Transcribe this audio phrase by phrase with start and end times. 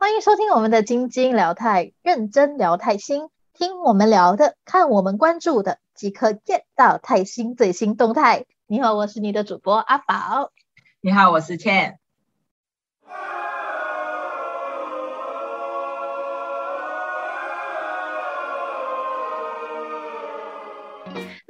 [0.00, 8.46] 欢迎收听我们的晶晶聊泰认真聊泰新，听我们聊的，看我们关注的，即可 get 到泰新最新动态。
[8.66, 10.52] 你好，我是你的主播阿宝。
[11.02, 11.99] 你好，我是倩。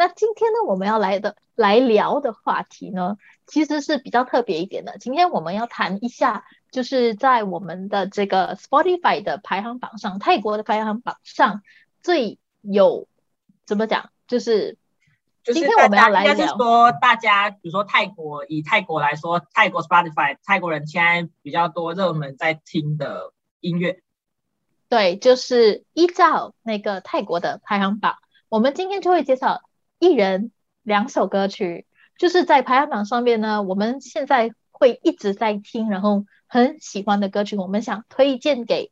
[0.01, 4.97] 那今天呢，我们要来的来聊的话题呢，其实是比较特别一点的。
[4.97, 11.61] 今天我们要谈一下，就是在我们的这个 Spotify 的排行榜上，泰国的排行榜上
[12.01, 13.09] 最有
[13.67, 14.79] 怎么讲，就是
[15.45, 24.01] 今天我们要来聊，说大家，比如说泰国，以泰国来说，泰国 Spotify 泰国人现在比较多热门在听的音乐，
[24.89, 28.17] 对，就是依照那个泰国的排行榜，
[28.49, 29.61] 我们今天就会介绍。
[30.01, 30.51] 一人
[30.83, 31.87] 两首歌曲，
[32.19, 33.63] 就是在排行榜上面呢。
[33.63, 38.91] 我们现在会一直在听，然后很喜欢的歌曲，我们想推荐给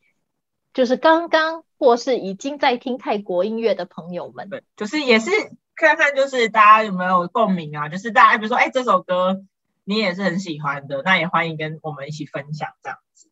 [0.72, 4.48] 就是刚刚或是已经在听泰国音乐的朋友们。
[4.50, 5.30] 对，就是也是
[5.74, 7.88] 看看就是大家有没有共鸣啊？
[7.88, 9.40] 就是大家比如说，哎，这首歌
[9.84, 13.27] 你也是很喜欢的，那也欢迎跟我们一起分享这样子。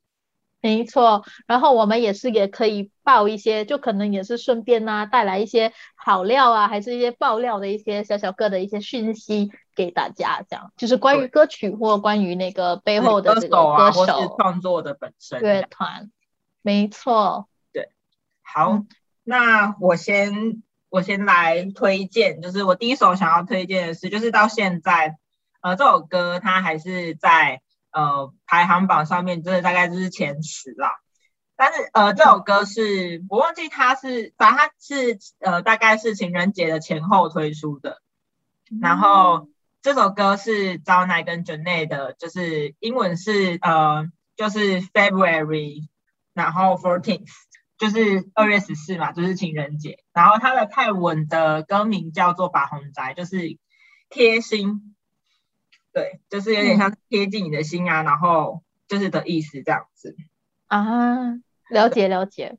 [0.63, 16.11] 没错，然后我们也是也可以报一些，就可能也是顺便呐，带来一些好料啊，还是一些爆料的一些小小个的一些讯息给大家，这样就是关于歌曲或关于那个背后的这个歌手或是创作的本身乐团。
[16.63, 17.91] 没错，对，
[18.43, 18.83] 好，
[19.23, 25.17] 那我先我先来推荐，就是我第一首想要推荐的是，就是到现在，
[25.61, 27.61] 呃，这首歌它还是在。
[27.97, 30.91] 呃，排行榜上面真的大概就是前十啦，
[31.57, 38.03] 但是呃，这首歌是我忘记它是，反正它是呃，大概是情人节的前后推出的。
[38.83, 39.49] 然后
[39.81, 45.89] 这首歌是招奶跟 Jane 的，就是英文是呃，就是 February，
[46.35, 47.31] 然后 Fourteenth，
[47.79, 50.01] 就是二月十四嘛，就是情人节。
[50.13, 53.57] 然后它的泰文的歌名叫做把红宅，就是
[54.11, 54.96] 贴心。
[55.97, 60.15] 对，就是有点像贴近你的心啊，然后就是的意思这样子。
[60.67, 61.33] 啊，
[61.71, 62.59] 了解了解，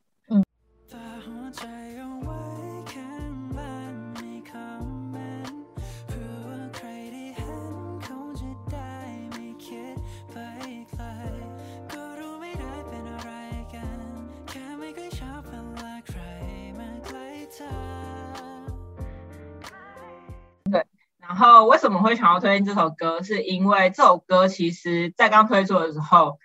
[21.27, 23.21] 然后为什么会想要推荐这首歌？
[23.21, 26.39] 是因为这首歌其实在刚推出的时候，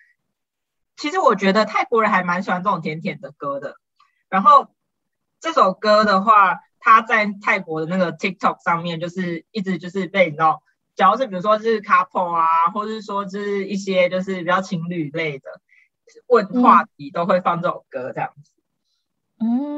[0.97, 3.77] 其实我觉得泰国人还蛮喜欢这种甜甜的歌的。
[4.29, 4.75] 然后
[5.41, 10.63] 这首歌的话，它在泰国的那个 TikTok 上面，就是一直就是被你知道，
[10.97, 15.45] 只要是比如说是 couple 啊，或者是说就是一些就是比较情侣类的
[16.27, 18.52] 问话题，都会放这首歌这样子。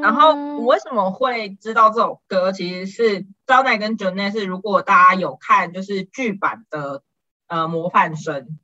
[0.01, 2.51] 然后我为什么会知道这首歌？
[2.51, 7.03] 其实是招奈跟 j o n e 是如果大家有看就是剧版的
[7.47, 8.59] 呃模范生，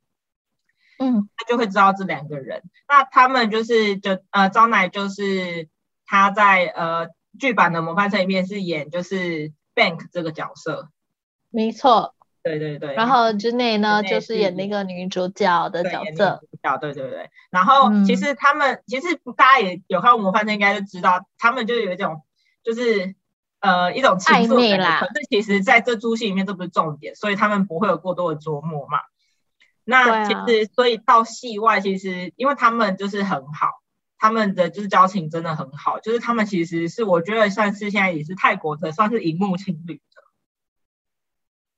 [0.98, 2.62] 嗯，他就会知道这两个人。
[2.88, 5.68] 那他们就是就呃招奈就是
[6.06, 7.08] 他在呃
[7.38, 10.90] 剧版的模范生里面是演就是 Bank 这个角色，
[11.50, 12.14] 没错。
[12.42, 16.40] 对对对，然后之内呢，就是演那个女主角的角色。
[16.62, 22.22] 角对对对，然后其实他们其实大家也有看过模范生，应该就知道他们就有一种
[22.62, 23.14] 就是
[23.60, 25.00] 呃一种情愫啦。
[25.00, 28.98] 可是其实在这出戏里面这不是重点，所以他们不会有过多的琢磨嘛。
[29.84, 33.68] 那其实所以到戏外，其实因为他们就是很好，
[34.18, 40.00] 他们的就是交情真的很好，就是他们其实是我觉得算是现在也是泰国的算是荧幕情侣。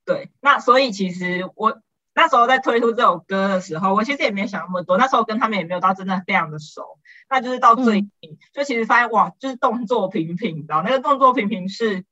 [0.05, 1.81] 对，那所以其实我
[2.15, 4.99] 那时候在推出这首歌的时候，我其实也没想那么多。
[4.99, 6.99] 那时候跟他们也没有到真的非常的熟，
[7.29, 12.05] 那就是到最近，就其实发现哇，就是动作频频，你知道那个动作频频是，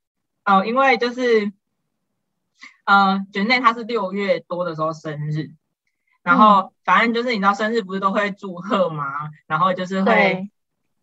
[0.44, 1.52] 呃，因为就是
[2.84, 5.50] 呃，卷内他是六月多的时候生日，
[6.22, 9.04] 然后反正就是你知道生日不是都会祝贺吗？
[9.46, 10.50] 然后就是会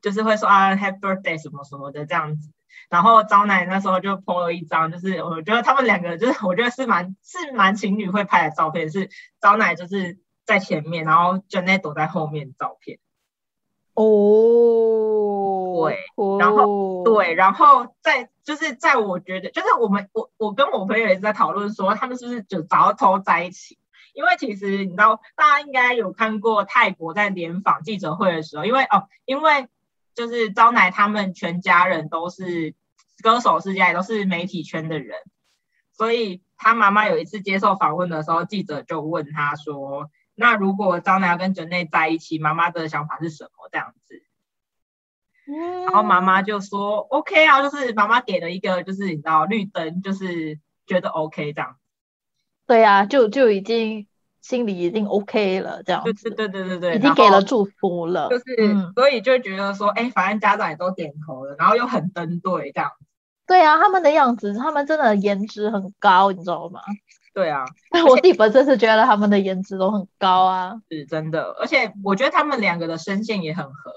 [0.01, 2.49] 就是会说啊，Happy Birthday 什么什么的这样子。
[2.89, 9.09] 然后招奶那时候就 po 了一张，就是我觉得他们两个就是我觉得是蛮是蛮情侣会拍的照片，是
[9.39, 12.99] 招奶就是在前面，然后 Janet 躲在后面照片。
[13.93, 15.99] 哦，对，
[16.39, 23.77] 然后对，然后在就是在我觉得就是我们我我跟我朋友也是在讨论说，他们是不是就早偷在一起？
[24.13, 29.67] 因为其实你知道，大家应该有看过泰国在联访记者会的时候，因为哦，因为
[30.19, 32.75] 就是招奶他们全家人都是。
[33.21, 35.17] 歌手世家也都是媒体圈的人，
[35.91, 44.23] 所以他妈妈有一次接受访问的时候，记者就问他说：“那如果张楠跟 j 内在一起，妈妈的想法是什么？”这样子。
[45.83, 50.57] 然后妈妈就说 OK 啊，就是妈妈给了一个就是你知道绿灯，就是
[50.87, 51.75] 觉得 OK 这样。
[52.65, 54.07] 对啊，就就已经
[54.41, 56.03] 心里已经 OK 了这样。
[56.03, 58.29] 子对对对对对，已经给了祝福了。
[58.29, 58.45] 就是
[58.95, 62.91] 所以就觉得说，哎，反正家长也都点头了，然后又很登对这样。
[63.45, 66.81] 对啊，他们的样子，他们真的颜值很高，你知道吗？
[67.33, 67.63] 对啊，
[68.07, 70.75] 我自己本身是觉得他们的颜值都很高啊。
[70.89, 73.93] 是真的，而且我觉得他们两个的声线也很合。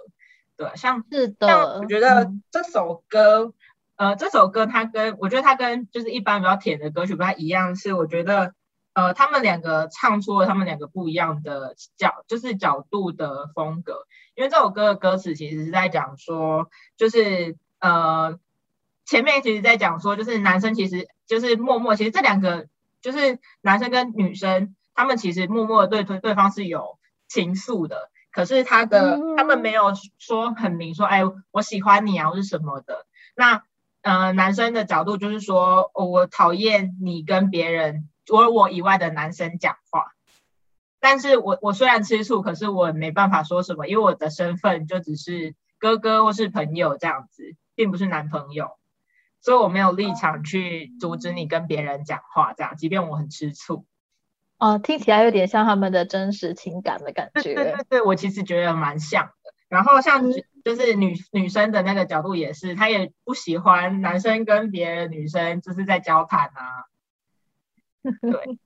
[0.56, 3.52] 对，像是的，像我觉得这首歌，
[3.96, 8.54] 呃，这首歌它跟我觉得它跟就是一般比较甜的歌曲不太一样，是我觉得
[8.94, 14.06] 呃他们两个唱出了他们两个不一样的角，就是角度的风格。
[14.34, 18.38] 因为这首歌的歌词其实是在讲说，就是呃
[19.04, 22.66] 前面其实在讲说，就是男生其实就是默默，其实这两个
[23.00, 26.98] 就是男生跟女生，他们其实默默对对对方是有
[27.28, 28.10] 情愫的。
[28.30, 33.04] 可是他的他们没有说很明说，哎，我喜欢你啊，或是什么的。
[33.34, 33.64] 那
[34.02, 40.12] 呃，男生的角度就是说，我讨厌你跟别人除了我以外的男生讲话。
[41.00, 48.70] 但是我我虽然吃醋，可是我没办法说什么，因为我的身份就只是哥哥或是朋友这样子，并不是男朋友，
[49.40, 53.84] 所以我没有立场去阻止你跟别人讲话，这样，即便我很吃醋。
[54.58, 57.42] 哦，听起来有点像他们的真实情感的感觉。
[57.42, 59.52] 对对对对，我其实觉得蛮像的。
[59.68, 60.22] 然后像
[60.64, 66.84] 就是女女生的那个角度也是，她也不喜欢男生跟别的女生就是在交谈啊。
[68.20, 68.58] 对。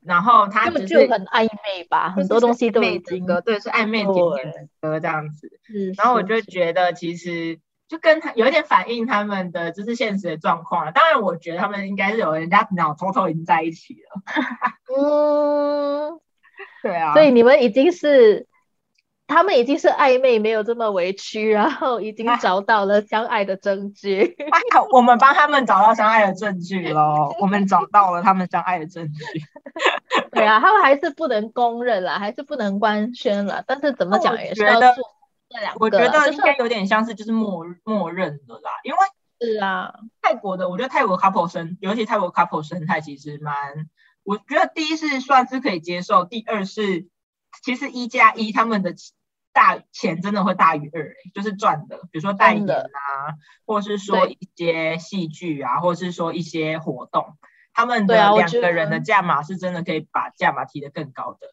[0.00, 5.50] 然后他就就很暧昧吧，很多东西都已经对是暧昧甜甜的歌这样子。
[5.96, 7.60] 然后我就觉得其实。
[7.88, 10.92] 就跟他有一点反映他们的就是现实的状况了。
[10.92, 14.20] 当然，我觉得他们应该是有人家脑偷偷已经在一起了。
[16.12, 16.20] 嗯，
[16.82, 17.14] 对啊。
[17.14, 18.46] 所以你们已经是，
[19.28, 24.34] 他们已经是暧昧，没有这么委屈，然后已经找到了相爱的证据。
[24.90, 27.32] 我们帮他们找到相爱的证据喽！
[27.38, 29.22] 我们找到了他们相爱的证据。
[30.32, 33.62] 对啊，他们还是不能公认了，还是不能官宣了。
[33.66, 34.90] 但是怎么讲也是要做。
[35.78, 38.98] 我觉得应该有点像是就是默默认的啦，因为
[39.40, 43.54] 是啊，泰国的我觉得泰国 couple 生，尤其泰国 couple 生态其实蛮，
[44.24, 47.06] 我觉得第一是算是可以接受，第二是
[47.62, 48.94] 其实一加一他们的
[49.58, 53.34] 大钱真的会大于二，就是赚的，比如说代言啊，
[53.66, 57.36] 或是说一些戏剧啊，或是说一些活动，
[57.74, 61.52] 他们的两个人的价码是真的可以把价码提得更高的。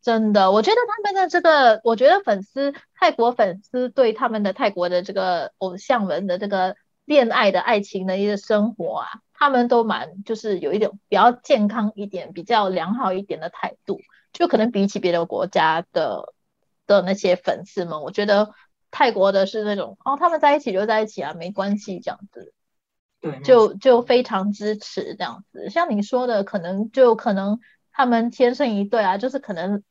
[0.00, 14.00] 真的，我觉得他们的这个，我觉得粉丝泰国粉丝对他们的泰国的这个偶像们的这个恋爱的爱情的一个生活啊，他们都蛮就是有一点比较健康一点、比较良好一点的态度，
[14.32, 16.32] 就可能比起别的国家的
[16.86, 18.52] 的那些粉丝们，我觉得
[18.90, 22.52] 泰国的是那种哦，他们在一起就在一起啊，没关系这样子，
[23.20, 25.70] 对，就就非常支持这样子。
[25.70, 27.60] 像你说的，可能就可能
[27.92, 29.82] 他们天生一对啊，就是可能。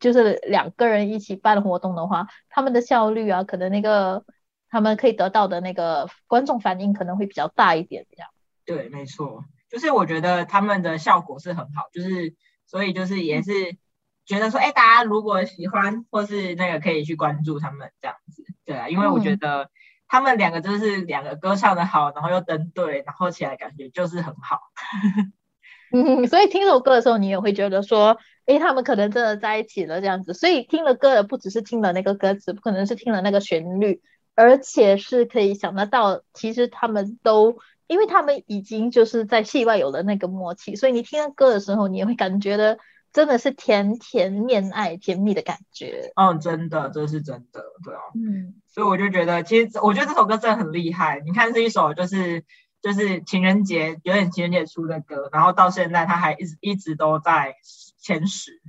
[0.00, 4.24] 就是两个人一起办活动的话，他们的效率啊，可能那个
[4.68, 8.28] 他们可以得到的那个观众反应可能会比较大一点，这样。
[8.66, 12.34] 对，没错，就是我觉得他们的效果是很好，就是
[12.66, 13.78] 所以就是也是
[14.26, 19.70] 觉得说，哎，大家如果喜欢或是那个可以去关注他们这样子，对啊，因为我觉得
[20.08, 24.60] 他们两个就是两个歌唱的好，然后又登对，然后起来感觉就是很好。
[25.92, 30.34] 嗯，所以听这首歌的时候，你也会觉得说，哎，他们可能真的在一起了这样子。
[30.34, 34.02] 所以听了歌的不只是听了那个歌词，不可能是听了那个旋律，
[34.34, 42.78] 而且是可以想得到，其实他们都，因为他们已经就是在戏外有了那个默契，所以你听歌的时候，你也会感觉的
[43.14, 46.12] 真的是甜甜恋爱、甜蜜的感觉。
[46.16, 48.00] 嗯，真的，这是真的，对啊。
[48.14, 51.20] 嗯，所以我就觉得，其实我觉得这首歌真的很厉害。
[51.24, 52.44] 你看，是一首就是。
[52.84, 57.56] 就是情人节有点情人节出的歌，然后到现在他还一直一直都在
[57.96, 58.60] 前十。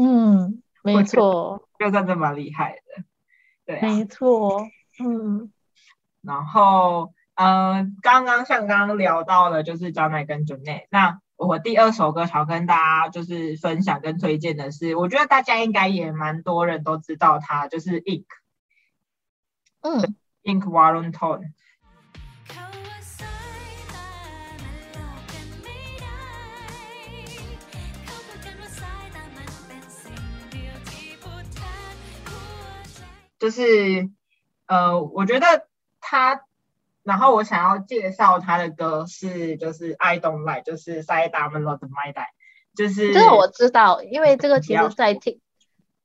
[0.00, 3.04] 嗯，没错，就真的蛮厉害的。
[3.66, 4.66] 对，没错。
[5.04, 5.52] 嗯，
[6.22, 18.24] 然后嗯，刚刚像刚刚聊到的，就是张麦跟 j u n e 那我第二首歌想跟大家就是分享跟推荐的是，我觉得大家应该也蛮多人都知道它，就是 Ink。
[19.82, 21.52] 嗯，Ink Warren Tone。
[33.38, 34.10] 就是，
[34.66, 35.68] 呃，我觉得
[36.00, 36.42] 他，
[37.08, 42.22] 然后我想要介绍他的歌是，就是 I don't like，就是《塞达们罗的麦带》，
[42.76, 45.40] 就是这个我知道，因为这个其实在听，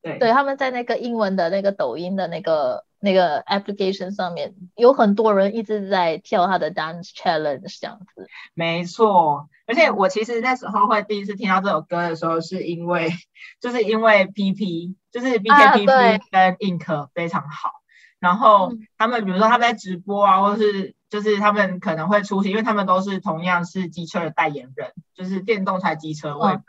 [0.02, 8.26] 对，对，他们在那个英文的那个抖音的那个那个 application 上面，有很多人一直在跳他的 dance challenge 这样子。
[8.54, 13.12] 没错，而且我其实那时候会第一次听到这首歌的时候，是因为
[13.60, 17.72] 就是因为 PP，就是 BKPP 跟 Ink 非常好，
[18.24, 26.60] 然后他们比如说他们在直播啊，或是就是他们可能会出席，因为他们都是同样是机车的代言人，就是电动车机车我也。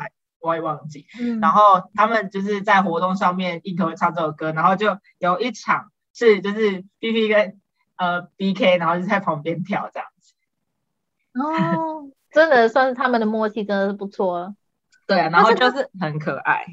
[0.46, 1.06] 我也忘记，
[1.40, 7.58] 然后他们就是在活动上面一头会唱这首歌，然后就有一场是就是 B B 跟
[7.96, 10.34] 呃 B K，然后就在旁边跳这样子。
[11.32, 14.54] 哦，真的算是他们的默契，真的是不错。
[15.06, 16.66] 对啊，然后就是很可爱。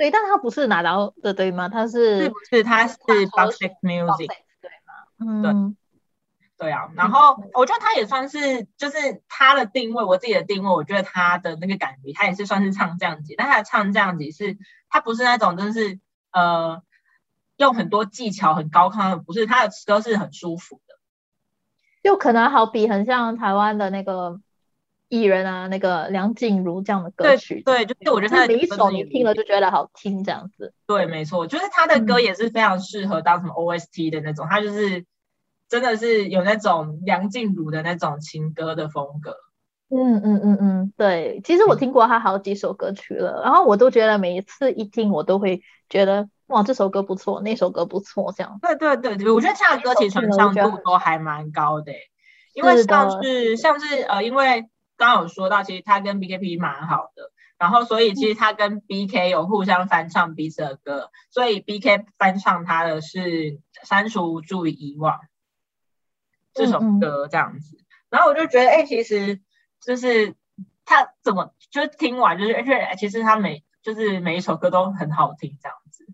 [0.00, 1.68] 对，但他不是拿到的对吗？
[1.68, 4.28] 他是是不是他是 Box Music
[4.62, 4.94] 对吗？
[5.18, 5.76] 嗯。
[6.56, 14.56] 对对啊，然后我觉得他也算是，就是他的定位，我自己的定位，我觉得他的那个感觉，他也是算是唱这样子，但他的唱降级是，
[14.88, 15.98] 他不是那种就是
[16.32, 16.82] 呃
[17.58, 20.94] 用很多技巧很高亢的，不是他的歌是很舒服的，
[22.02, 24.40] 就可能好比很像台湾的那个
[25.10, 35.04] 艺人啊，那个梁静茹这样的歌曲，对，就是我觉得他每一首你听了就觉得好听这样子，对，没错，就是他的歌也是非常适合当什么 OST 的那种，他就是。
[35.70, 39.36] 真的是有那种梁静茹的那种情歌的风格。
[39.88, 48.58] 嗯嗯嗯嗯，对，其实我听过他好几首歌曲了，然后我都觉得每一次一听，我都会觉得哇，这首歌不错，那首歌不错，这样。
[48.60, 51.92] 对对对对，我觉得唱的歌其实传唱度都还蛮高的，
[52.52, 54.68] 因为像是像是呃，因为
[55.00, 63.18] 刚刚有说到，其实他跟 BKP 蛮好的，然后所以其实他跟 BK 有互相翻唱彼此的歌，所以 BK 翻唱他的是
[63.82, 65.16] 《删除注意遗忘》。
[66.52, 67.78] 这首歌这样子，
[68.10, 69.40] 然后我就觉得，哎，其实
[69.80, 70.34] 就是
[70.84, 76.06] 他怎么就是听完就是，而且其实他每就是每一首歌都很好听这样子。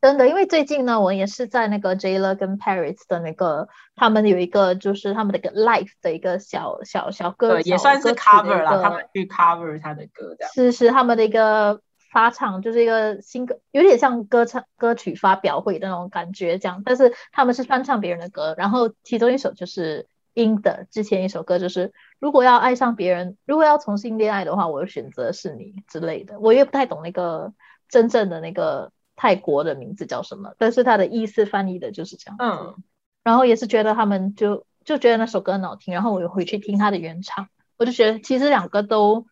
[0.00, 10.46] 真的，因为最近呢，我也是在那个 Jayla 跟 Paris 的那个，他们有一个就是他们的一个 live 的一个小小小歌，也算是 cover 了，他们去 cover 他的歌的。
[10.54, 11.80] 是是他们的一个。
[12.12, 16.82] 发唱就是一个新歌，有点像歌唱歌曲发表会的那种感觉，这样。
[16.84, 26.40] 但是他们是翻唱别人的歌，然后其中一首就是英的之前一首歌，就是如果要爱上别人，如果要重新恋爱的话，我的选择是你之类的。
[26.40, 27.52] 我也不太懂那个
[27.88, 32.36] 真正的那个泰国的名字叫什么，但是它的意思翻译的就是这样。
[32.38, 32.76] 嗯。
[33.22, 39.26] 然后也是觉得他们就就觉得那首歌很好听，然后我又回去听他的原唱，我就觉得其实两个都。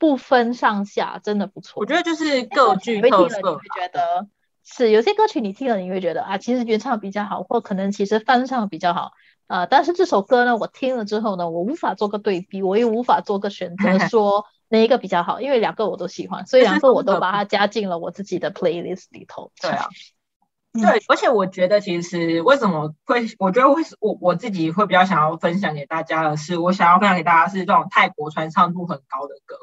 [0.00, 1.80] 不分上下，真的不错。
[1.80, 3.36] 我觉得就是各具特色。
[3.38, 4.28] 你会觉得
[4.62, 9.10] 是有些歌曲你听了你会觉得啊，其实原唱比较好，或可能其实翻唱比较好
[9.48, 9.66] 啊。
[9.66, 19.50] 但是这首歌呢，我听了之后呢，我无法做个对比，我也无法做个选择， 说哪一个比较好，因为两个我都喜欢，所以两个我都把它加进了我自己的 playlist 里头。
[19.60, 19.88] 对啊，
[20.72, 29.56] 对，而且我觉得其实为什么会，我觉得会我我自己会比较想要分享给大家的是，我想要分享给大家是这种泰国传唱度很高的歌。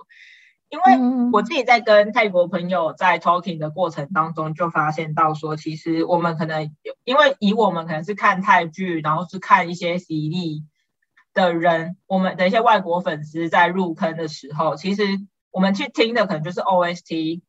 [0.67, 10.63] 因为我自己在跟泰国朋友在 talking 的过程当中，就发现到说，其实我们可能因为以我们可能是看泰剧，然后是看一些 CD
[11.35, 15.03] 的人，我们的一些外国粉丝在入坑的时候，其实
[15.51, 17.41] 我们去听的可能就是 OST，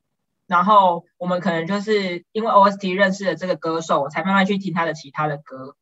[0.46, 5.76] 然后我们可能就是因为 OST 认识了这个歌手，我才慢慢去听他的其他的歌。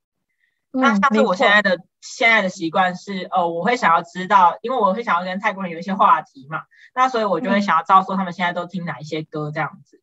[0.71, 10.01] 那像是我现在的现在的习惯是，哦，我会想要知道，因为我会想要跟泰国人有一些话题嘛，那所以我就会想要知道说他们现在都听哪一些歌这样子。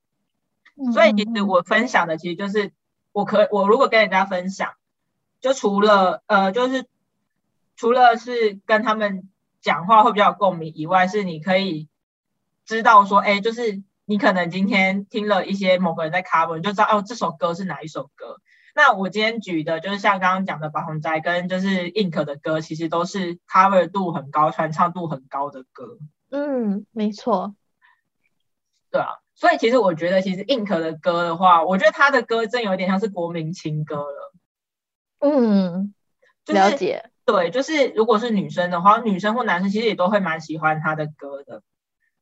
[0.94, 2.72] 所以其实我分享的其实就是，
[3.12, 4.72] 我可我如果跟人家分享，
[5.42, 6.86] 就除了呃，就是
[7.82, 9.28] 除了是跟他们
[9.60, 11.90] 讲话会比较有共鸣以外，是你可以
[12.64, 18.38] 知道说，哎，就是你可能今天听了一些某个人在 cover，你就知道哦，这首歌是哪一首歌。
[18.76, 25.98] 那我今天举的就是像刚刚讲的《白红斋》跟就是 Ink 的歌，其实都是 cover 度很高、传唱度很高的歌。
[26.30, 27.56] 嗯，没错。
[28.92, 34.34] 对啊，所以其实我觉得，其实 Ink 的歌的话，我觉得他的歌真有点像是国民情歌了。
[35.18, 35.96] 嗯，
[36.46, 37.11] 了解。
[37.32, 41.62] 对，就是如果是女生的话，女生或男生其实也都会蛮喜欢他的歌的。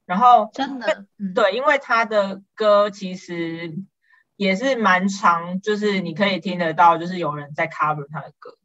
[0.06, 3.74] 然后真的，对，因为他的歌其实。
[4.40, 8.56] 也是蛮长，就是你可以听得到，就是有人在 cover 他的歌。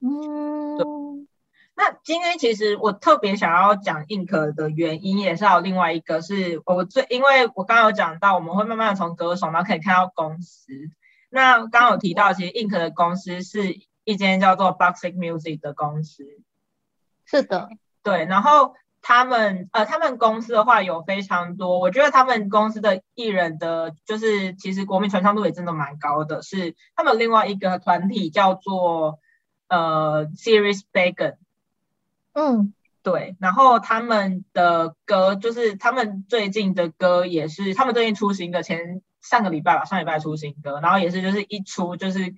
[0.00, 1.28] 嗯，
[1.76, 10.72] 那今天其实我特别想要讲 Ink 的原因，也是有另外一个，是我最因为我刚刚有讲到，我们会慢慢的从歌手，然后可以看到公司。
[11.28, 16.24] 那刚刚有提到，其实 Ink 的公司是一间叫做 Boxic Music 的公司。
[17.26, 17.68] 是的，
[18.02, 18.24] 对。
[18.24, 26.42] 然后他们呃，他们公司的话有非常多，我觉得他们公司的艺人的，就是其实国民传唱度也真的蛮高的。
[26.42, 29.20] 是他们另外一个团体叫做
[29.68, 31.36] 呃 Series Bagan
[32.32, 33.36] 嗯，对。
[33.38, 42.34] 然后他们的歌就是他们最近的歌也是他们最近出新的，前上个礼拜吧，上礼拜出新歌，然后也是就是一出就是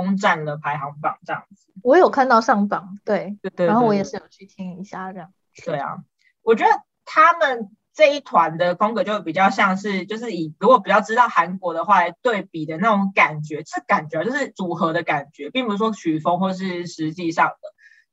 [0.00, 1.72] 攻占了排行榜这样子。
[1.82, 5.32] 我有看到上榜，对对对，然后我也是有去听一下这样。
[5.64, 5.98] 对啊，
[6.42, 6.70] 我觉得
[7.04, 17.56] 他们这一团的风格就比较像是，就是以如果比较知道韩国的话来对比的那种感觉，是感觉就是组合的感觉，并不是说曲风或是实际上的，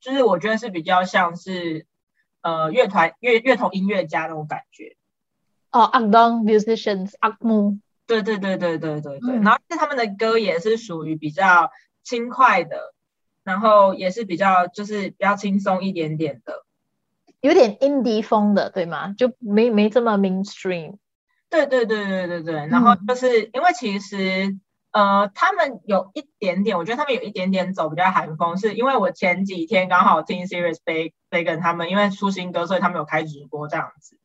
[0.01, 1.86] 就是我觉得是比较像是
[2.41, 4.98] 呃乐团乐乐童音乐家那种感觉。
[5.71, 7.79] 哦，Akdong musicians，Akmu。
[8.09, 11.69] 对对对对对对对，然后是他们的歌也是属于比较
[12.03, 12.95] 轻快的，
[13.43, 16.65] 然后也是比较就是比较轻松一点点的。
[17.39, 19.13] 有点 indie 风的，对吗？
[19.15, 20.97] 就没没这么 mainstream。
[21.51, 22.67] 对对对对对对。
[22.67, 24.57] 然后就是因为其实
[24.91, 34.18] 呃，他们有一点点，我觉得他们有一点点走比较韩风，是因为我前几天刚好听 Serious Big Big 他们因为出新歌，所以他们有开直播这样子。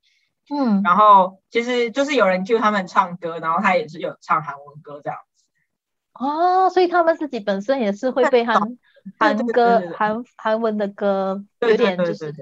[0.51, 0.83] 嗯。
[0.83, 5.45] 然后其实就是有人 cue 他们唱歌，然后他也是有唱韩文歌这样子。
[6.15, 8.61] 哦，所以他们自己本身也是会被韩
[9.19, 12.33] 韩歌韩韩文的歌有点就是。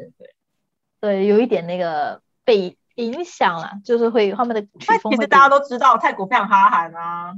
[1.00, 5.12] 对，有一点那个被影响了，就是会他们的曲风。
[5.12, 7.34] 其实大家都知道泰国非常哈韩啊。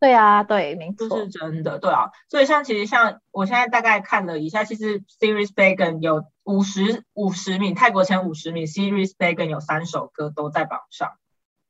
[0.00, 2.10] 对啊，对，没错，是真的，对啊。
[2.28, 11.12] 所以像其实像我现在大概看了一下，其实 Series Bacon 有五十五十名泰国前五十名，Series Bacon 有三首歌都在榜上。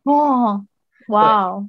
[0.02, 0.66] 哦，
[1.08, 1.68] 哇哦，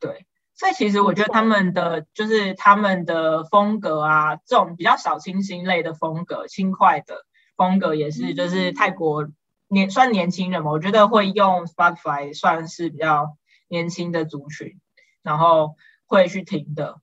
[0.00, 0.26] 对。
[0.54, 7.26] 所以其实我觉得他们的就是他们的风格啊，这种比较小清新类的风格，轻快的。
[7.56, 9.28] 风格也是，就是泰国
[9.68, 13.36] 年算年轻人嘛，我觉得会用 Spotify 算是比较
[13.68, 14.78] 年轻的族群，
[15.26, 17.00] 然后会去听的。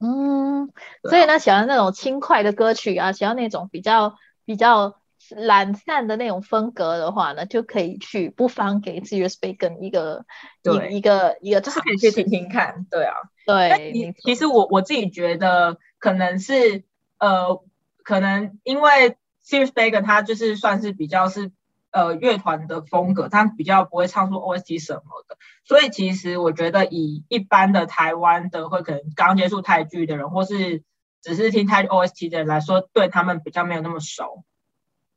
[0.00, 0.72] 嗯，
[1.04, 4.96] 所以呢，喜欢那种轻快的歌曲啊，喜欢那种比较比较
[5.28, 10.24] 懒散的那种风格的话呢，就可以去不妨给 Serious Bacon 一个
[10.64, 12.86] 一一个一个，就是可以去听听看。
[12.90, 13.14] 对啊，
[13.46, 14.14] 对。
[14.24, 16.82] 其实我我自己觉得可能是
[17.18, 17.62] 呃，
[18.02, 19.16] 可能因为。
[19.44, 21.50] Serious Bacon 他就是算是比较是
[21.92, 30.82] 呃乐团的风格，他比较不会唱出 OST 什么的，所以其实我觉得以一般的台湾的会可能刚接触泰剧的人，或是
[31.22, 34.44] 只是听泰 OST 的人来说，对他们比较没有那么熟。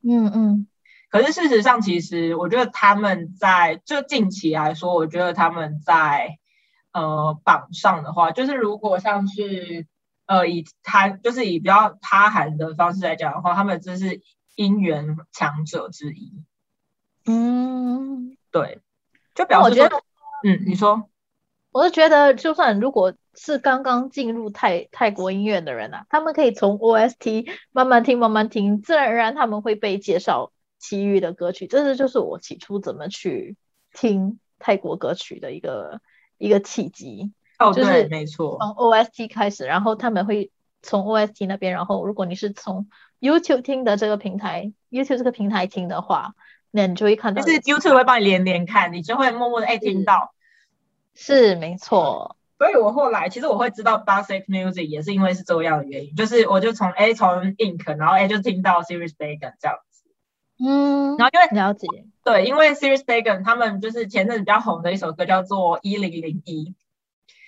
[0.02, 0.68] 嗯嗯。
[1.10, 6.38] 可是事实上，其实我觉得他们在就近期来说，我觉得他们在
[6.92, 9.86] 呃榜上的话，就是如果像是。
[10.28, 14.22] 呃，以他就是以比较他韩的方式来讲的话，他们真是
[14.56, 16.42] 姻缘强者之一。
[17.26, 18.80] 嗯，对，
[19.34, 19.96] 就表示我觉得，
[20.44, 21.08] 嗯，你说，
[21.72, 31.66] 我是觉得，就算如果是刚刚进入泰泰国音乐的人啊，他们可以从 OST 慢慢听，慢慢听，自然而然他们会被介绍其余的歌曲。
[31.66, 33.56] 这是就是我起初怎么去
[33.92, 36.00] 听泰国歌曲的一个
[36.38, 37.32] 一个契机。
[37.58, 40.50] 哦，对，没错，从 OST 开始，然后他们会
[40.82, 42.88] 从 OST 那边，然后如果你是从
[43.20, 46.34] YouTube 听的这个平台，YouTube 这个平台听的话，
[46.70, 50.32] 那你就会看到，就是 YouTube 会帮你连连看，你就会默默的哎听到，
[51.14, 52.36] 是没错。
[52.58, 60.04] 所以我后来其实我会知道 Basic Music 也是因为是这样的原因，就是我就从 A 从 Ink，然后 A 就听到 Serious Bacon 这样子，
[60.64, 61.86] 嗯，然后因为了解，
[62.24, 66.74] 对，因为 Serious Bacon 他们就是前阵子比较红的一首歌叫做一零零一。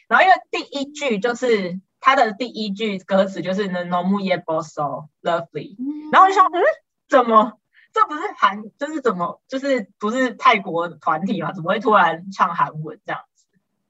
[0.09, 5.77] 然后因为第一句就是他的第一句歌词就是 “no more y bosso lovely”，
[6.13, 6.63] 然后就说嗯，
[7.09, 7.59] 怎么
[7.99, 11.53] 这不是韩，就是怎么就是不是泰国团体嘛？
[11.53, 13.47] 怎么会突然唱韩文这样子？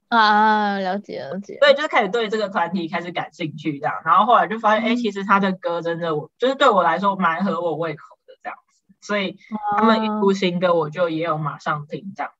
[0.08, 1.58] 啊，了解了解。
[1.60, 9.36] 对，就是开始对这个团体开始感兴趣这样，然后后来就发现，哎，其实他的歌真的我就是对我来说蛮合我胃口的这样子，所以
[9.76, 12.32] 他们一出新歌我就也有马上听这样。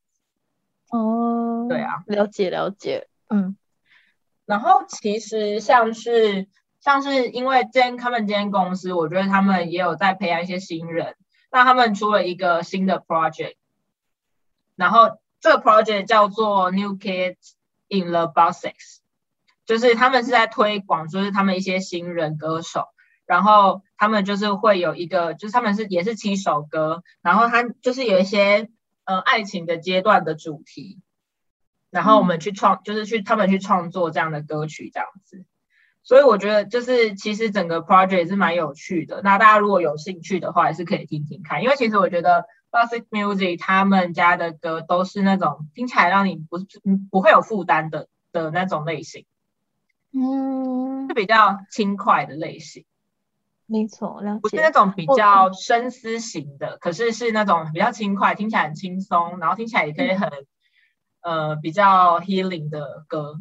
[0.90, 3.59] 哦，对啊，了解了解，嗯。
[4.46, 6.48] 然后其实像是
[6.81, 11.14] 像是因为今天他们今天公司，我觉得他们也有在培养一些新人。
[11.50, 13.56] 那他们出了一个新的 project，
[14.76, 17.54] 然后这个 project 叫做 New Kids
[17.88, 18.98] in the Buses，
[19.66, 22.87] 就是他们是在推广，就是他们一些新人歌手。
[23.26, 28.70] 然后他们就是会有一个，就是他们是也是七首歌，然后他就是有一些
[29.04, 31.02] 呃爱情的阶段的主题。
[31.90, 35.44] 然后我们去创，就是去他们去创作这样的歌曲这样子，
[36.02, 39.20] 所以我觉得就是其实整个 project 是蛮有趣的。
[39.22, 46.58] 那大家如果有兴趣的话，也是可以听听看，因为其实我觉得 Classic Music 他们家的歌都是那种听起来让你不
[47.11, 49.26] 不会有负担的的那种类型，
[50.12, 52.84] 嗯，是比较轻快的类型。
[53.66, 54.40] 没错，了解。
[54.40, 60.30] 不是那种比较深思型的，可是是那种比较轻快，听起来很轻松，然后听起来也可以很
[61.20, 63.38] 呃比较 healing 的歌。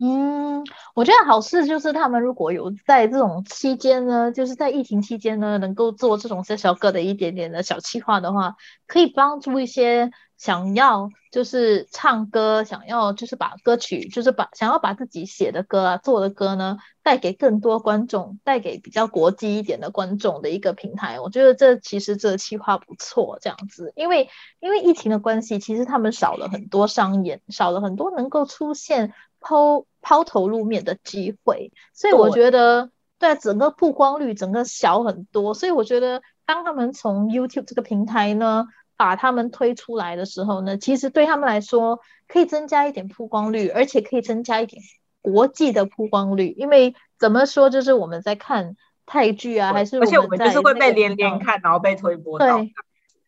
[0.00, 0.62] 嗯，
[0.94, 8.54] 我觉得好事就是他们如果有在这种期间呢，就是在疫情期间呢，能够做这种小小个的一点点的小计划的话，
[8.86, 21.20] 可以帮助一些想要就是唱歌，想要就是把歌曲，就是把想要把自己写的歌啊、做的歌呢，带给更多观众，带给比较国际一点的观众的一个平台。
[21.20, 29.12] 我觉得这其实这计划不错，这样子，因为因为疫情的关系，其实他们少了很多商演，少了很多能够出现。
[29.40, 38.66] 抛抛头露面的机会，所以我觉得对整个曝光率整个小很多，所以我觉得当他们从 YouTube 这个平台呢
[38.98, 44.82] 把他们推出来的时候呢，其实对他们来说可以增加一点曝光率，而且可以增加一点
[45.22, 52.66] 国际的曝光率，因为怎么说就是我们在看泰剧啊，还是而且我们就是会被连连看，然后被推播到。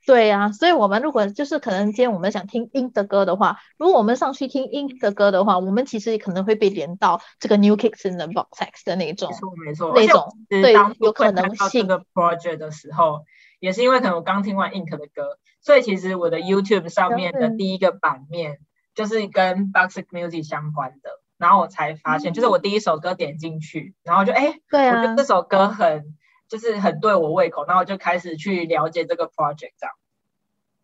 [0.07, 9.31] 对呀，所以我们如果就是可能今天我们想听英的歌的话，如果我们上去听英的歌的话，我们其实可能会被连到这个 New Kicks in the Box 的那种，
[9.65, 11.83] 没错没错，那种对有可能性。
[11.83, 13.25] 这个 project 的时候，
[13.61, 18.59] 也是因为可能我刚听完 Ink 的歌，所以其实我的 YouTube 上面的第一个版面
[18.95, 26.17] 就是跟 Box Music 相关的，然后我才发现，就是我第一首歌点进去，然后就哎，对啊，我觉得这首歌很
[26.49, 29.95] 就是很对我胃口，然后就开始去了解这个 project 这样。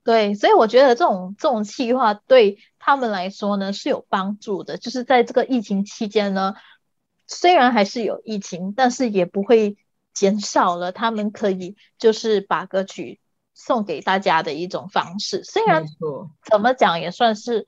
[0.04, 6.54] 对，所以我觉得这种这种计划对他们来说呢是有帮助的，就是在这个疫情期间呢，
[7.26, 9.76] 虽然还是有疫情，但是也不会
[10.14, 13.18] 减少了他们可以就是把歌曲
[13.56, 15.42] 送给大家的一种方式。
[15.42, 15.84] 虽然
[16.48, 17.66] 怎么讲也算是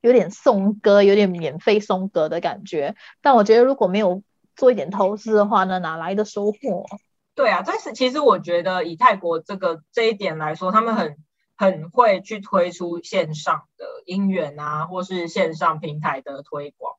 [0.00, 4.22] 有点送歌，有点免费送歌的感觉，但我觉得如果没有
[4.54, 6.86] 做一点投资的话呢，哪来的收获？
[7.34, 11.16] 对啊，但是其实我觉得以泰国这个这一点来说，他们很。
[11.60, 16.94] 很会去推出线上的音源啊，或是线上平台的推广。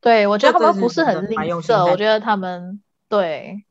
[0.00, 3.64] 对，我觉得他们不是很吝啬，我觉得他们对，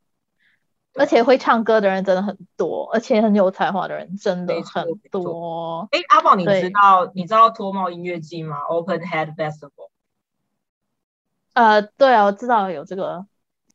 [0.95, 5.87] 而且会唱歌的人真的很多，而且很有才华的人真的很多。
[5.91, 9.89] 哎，阿宝，你知道你知道脱帽音乐季吗？Open Head Festival。
[11.53, 13.25] 呃，对啊，我知道有这个，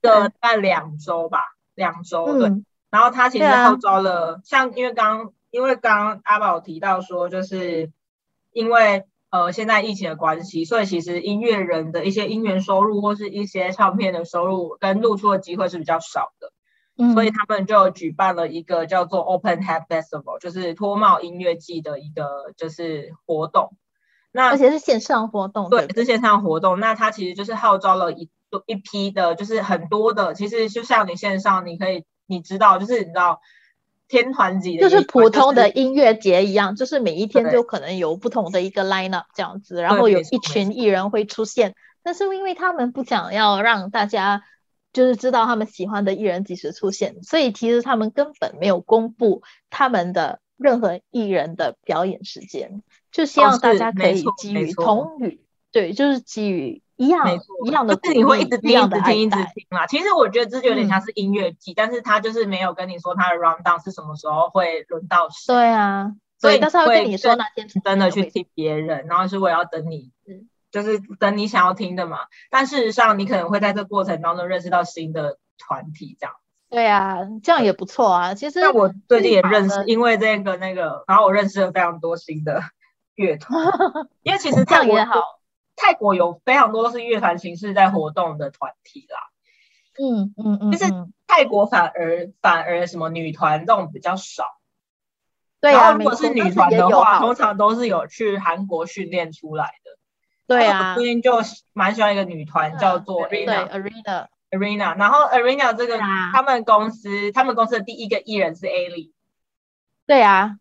[0.01, 1.41] 的在两周吧，
[1.75, 2.63] 两周对。
[2.91, 5.33] 然后他其实号召了，像因为刚。
[5.51, 7.91] 因为刚刚阿宝提到说，就是
[8.53, 16.53] 因为呃现在疫情的关系，所以其实音乐人的一些音源收入或是一些唱片的收入跟露出的机会是比较少的，
[16.99, 23.77] 嗯，所以他们就举办了一个叫做 Open Hat Festival，就是脱帽音乐季的一个就是活动。
[24.33, 26.79] 那而且是线上活动，对，是线上活动。
[26.81, 28.29] 那它其实就是号召了一
[28.67, 33.41] 一批的，就是很多的，其实就像你线上你可以你知道，就是你知道。
[34.11, 41.75] 天团级的，就是普通的音乐节一样，就是每一天就可能有不同的一个 lineup 这样子，然后有一群艺人会出现。
[42.03, 44.45] 但是因为他们不想要让大家
[44.99, 52.83] 就是知道他们喜欢的艺人几时出现，所以其实他们根本没有公布他们的任何艺人的表演时间，
[53.13, 56.83] 就希望大家可以基于同语，对，就是基于。
[57.01, 57.29] 一样，
[57.65, 59.87] 一样的，就是你会一直听，一直听，一直听嘛。
[59.87, 65.55] 其实我觉得这就有点像是音乐季，但是他就是没有跟你说他的 round down 是什么时候会轮到谁。
[65.55, 70.11] 对啊，所以但是会跟你说哪天真的去听别人，然后是我要等你，
[70.71, 72.19] 就是等你想要听的嘛。
[72.51, 76.35] 但事实上，你可能会在这过程当中认识到新的团体，这样。
[76.71, 78.35] 对啊，这样也不错啊。
[78.35, 82.63] 其实那我最近也认识，因为这个那个，然后我认识了非常多新的
[83.15, 83.65] 乐团，
[84.23, 85.15] 因为其实这样也好。
[85.81, 89.21] 泰国有非常多都是乐团形式在活动的团体啦，
[90.03, 90.93] 嗯嗯嗯，就是
[91.29, 94.45] 泰国反而反而什么女团这种比较少，
[95.61, 99.99] 对啊，如果是女团的话，通常都是有去韩国训练出来的，
[100.49, 101.39] 对啊，最近就
[101.73, 109.13] 蛮喜欢一个女团叫做 Arena，Arena，然后 Arena 这个他们公司他们公司的第一个艺人是 Ali，
[110.07, 110.57] 对啊，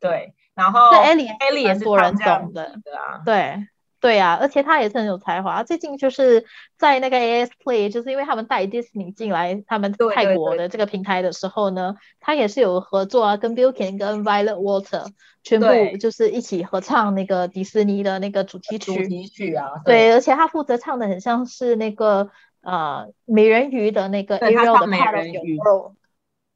[0.00, 3.68] 对，然后 Ali Ali 也是多人懂的，对啊，对。
[4.00, 5.64] 对呀，而且他也是很有才华。
[5.64, 6.44] 最近就是
[6.76, 15.06] 在那个 AS Play，就是因为他们带 Disney 进来他们泰国的这个平台的时候呢，他也是有合作啊，跟 Billkin 跟 Violet Water
[15.42, 18.94] 全部就是一起合唱那个迪士尼的那个主题曲。
[18.94, 19.82] 主题曲啊。
[19.84, 22.30] 对，而且他负责唱的很像是那个
[22.62, 25.94] 呃美人鱼的那个 Ariel 的 part of your world。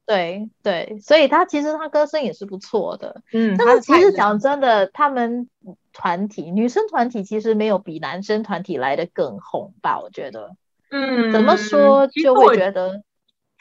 [0.05, 3.21] 对对，所以他其实他歌声也是不错的。
[3.31, 5.49] 嗯，但是其实讲真的，他们
[5.93, 9.99] 团体女生团体其实没有比男生团体来的更红吧？
[10.01, 10.57] 我觉得。
[10.89, 13.03] 嗯，怎么说就会觉得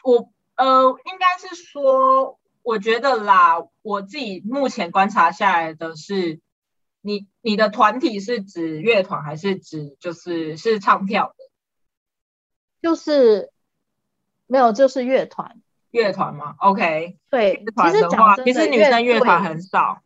[0.02, 6.40] 我呃，应该是说，我觉得啦，我自己目前观察下来的是，
[7.00, 11.34] 你你的团体是指乐团还是指就是是唱跳的？
[12.82, 13.50] 就是
[14.46, 15.60] 没有，就是乐团。
[15.90, 20.02] 乐团吗？OK，对，其实讲其实女生乐团很少。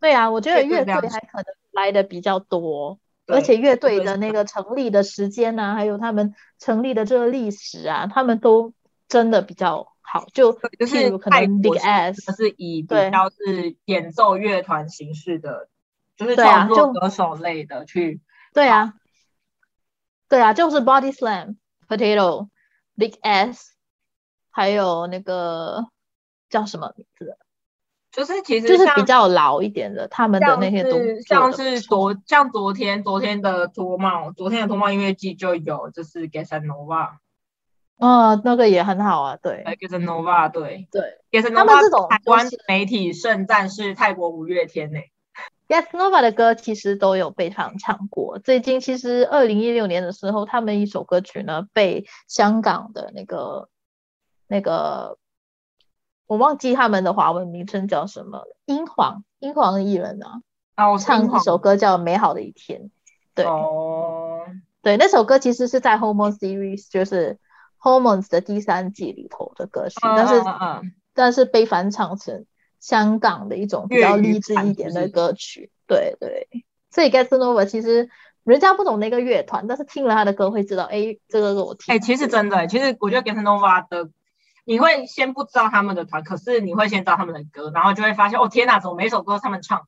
[0.00, 2.98] 对啊，我觉得乐队还可能来的比较多。
[3.30, 8.72] 而且乐队的那个成立的时间呐，还有他们成立的这个历史啊，他们都
[9.06, 10.24] 真的比较好。
[10.32, 15.68] 就就是可能 Big S 是以比较是演奏乐团形式的，
[16.16, 18.22] 就是创作歌手类的去。
[18.54, 18.94] 对啊，
[20.30, 21.56] 对啊，就是 Body Slam、
[21.86, 22.48] Potato、
[22.96, 23.74] Big S，
[24.50, 25.88] 还有那个
[26.48, 27.36] 叫什么名字？
[28.18, 37.10] 就是其实就是比较老一点的，他们的那些都像是昨像昨天昨天的脱帽，昨天的脱帽音乐季就有就是 g e s a Nova，
[37.98, 44.98] 哦，那个也很好啊，对 g e s a Nova，对对 g e s a Nova，台湾媒体盛赞是泰国五月天呢。
[45.68, 53.68] Gesnova 的歌其实都有被唱唱过，最近其实二零一六年的时候，他们一首歌曲呢被香港的那个
[54.48, 55.18] 那个。
[56.28, 58.56] 我忘记他们的华文名称叫什么了。
[58.66, 60.42] 英皇，英皇的艺人啊，
[60.98, 62.82] 唱一首歌叫《美好的一天》。
[63.34, 64.42] 对，哦，
[64.82, 67.38] 对，那首歌其实是在《Hormones Series》，就是
[67.82, 70.42] 《Hormones》的第三季里头的歌曲，但是
[71.14, 72.44] 但是被翻唱成
[72.78, 75.70] 香港的一种比较励志一点的歌曲。
[75.86, 76.46] 对对，
[76.90, 78.10] 所以 Get Nova 其实
[78.44, 81.94] 人家不懂那个乐团，但是听了他的歌会知道，哎，这个是我听。
[81.94, 84.10] 哎，其实真的，其实我觉得 Get Nova 的。
[84.68, 89.86] 你会先不知道他们的团，可是你会先知道他们的歌，然后就会发现哦天哪，怎么每首歌都是他们唱的？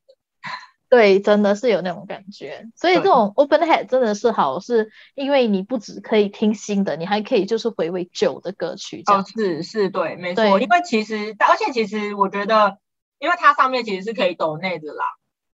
[0.89, 2.67] 对，真的是有那种感觉。
[2.75, 9.03] 所以这种 open head 真的是好，是因为你不只可以听新的，你还可以就是回味旧的歌曲。
[9.05, 10.59] 哦，是是，对，没错。
[10.59, 12.79] 因为其实，而且其实我觉得，
[13.19, 15.05] 因为它上面其实是可以抖内的啦，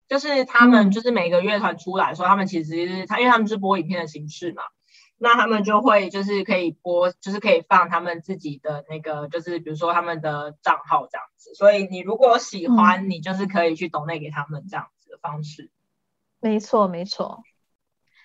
[0.09, 4.63] 就是他们就是每个乐团出来说，他们其实他因为他们是播影片的形式嘛。
[5.23, 11.53] 那他们就会就是可以播，就是可以放他们自己的那个，就是比如说他们的账号这样子。
[11.53, 15.69] 所以你如果喜欢，你就是可以去抖内给他们这样子的方式。
[16.39, 17.43] 没错，没错。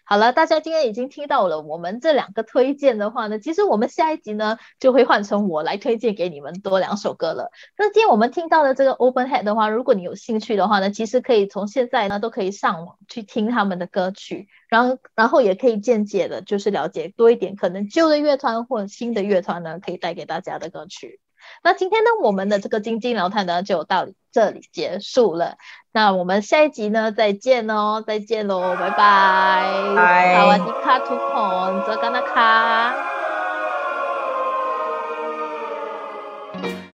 [0.09, 7.51] 好了，大家今天已经听到了我们这两个推荐的话呢，其实我们下一集呢就会换成我来推荐给你们多两首歌了。
[7.77, 21.19] 那今天我们听到的这个 Open Head 的话，如果你有兴趣的话呢，其实可以从现在呢都可以上网去听他们的歌曲，然后然后也可以间接的就是了解多一点可能旧的乐团或新的乐团呢可以带给大家的歌曲。
[21.63, 25.57] 那今天呢我们的这个金晶聊毯呢就到这里结束了。
[25.93, 30.35] 那我们下一集呢再见喽再见喽拜拜。
[30.35, 33.26] 萨瓦迪卡涂口泽嘎娜卡。